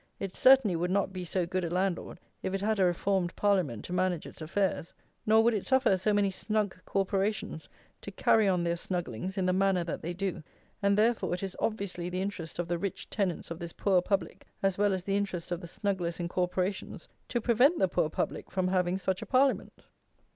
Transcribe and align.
It 0.19 0.33
certainly 0.33 0.75
would 0.75 0.89
not 0.89 1.13
be 1.13 1.23
so 1.23 1.45
good 1.45 1.63
a 1.63 1.69
landlord 1.69 2.19
if 2.41 2.55
it 2.55 2.61
had 2.61 2.79
a 2.79 2.85
Reformed 2.85 3.35
Parliament 3.35 3.85
to 3.85 3.93
manage 3.93 4.25
its 4.25 4.41
affairs, 4.41 4.95
nor 5.27 5.43
would 5.43 5.53
it 5.53 5.67
suffer 5.67 5.95
so 5.95 6.11
many 6.11 6.31
snug 6.31 6.83
Corporations 6.85 7.69
to 8.01 8.09
carry 8.09 8.47
on 8.47 8.63
their 8.63 8.75
snugglings 8.77 9.37
in 9.37 9.45
the 9.45 9.53
manner 9.53 9.83
that 9.83 10.01
they 10.01 10.15
do, 10.15 10.41
and 10.81 10.97
therefore 10.97 11.35
it 11.35 11.43
is 11.43 11.55
obviously 11.59 12.09
the 12.09 12.19
interest 12.23 12.57
of 12.57 12.67
the 12.67 12.79
rich 12.79 13.11
tenants 13.11 13.51
of 13.51 13.59
this 13.59 13.73
poor 13.73 14.01
public, 14.01 14.47
as 14.63 14.75
well 14.75 14.91
as 14.93 15.03
the 15.03 15.15
interest 15.15 15.51
of 15.51 15.61
the 15.61 15.67
snugglers 15.67 16.19
in 16.19 16.27
Corporations, 16.27 17.07
to 17.27 17.39
prevent 17.39 17.77
the 17.77 17.87
poor 17.87 18.09
public 18.09 18.49
from 18.49 18.67
having 18.69 18.97
such 18.97 19.21
a 19.21 19.27
Parliament. 19.27 19.83